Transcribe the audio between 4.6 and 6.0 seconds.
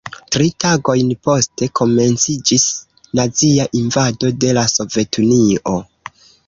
la Sovetunio.